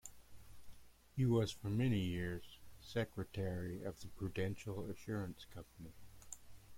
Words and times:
He 1.15 1.27
was 1.27 1.51
for 1.51 1.69
many 1.69 1.99
years 1.99 2.57
secretary 2.81 3.83
of 3.83 3.99
the 4.01 4.07
Prudential 4.07 4.89
Assurance 4.89 5.45
Company. 5.53 5.93